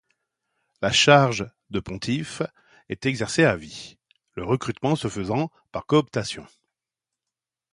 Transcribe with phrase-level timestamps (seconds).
[0.81, 2.41] La charge de pontife
[2.89, 3.99] est exercée à vie,
[4.33, 6.47] le recrutement se faisant par cooptation.